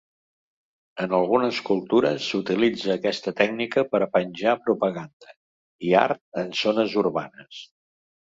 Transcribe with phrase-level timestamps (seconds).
[1.03, 5.37] En algunes cultures, s'utilitza aquesta tècnica per a penjar propaganda
[5.91, 7.63] i art en zones urbanes.